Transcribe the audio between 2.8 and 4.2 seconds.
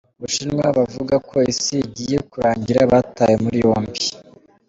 batawe muri yombi